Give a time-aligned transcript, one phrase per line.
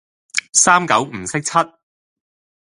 [0.53, 1.51] 三九唔識七